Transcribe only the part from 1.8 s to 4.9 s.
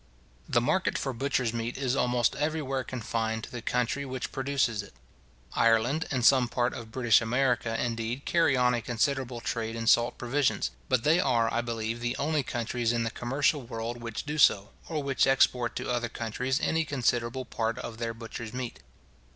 almost everywhere confined to the country which produces